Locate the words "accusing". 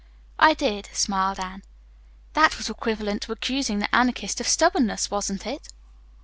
3.33-3.77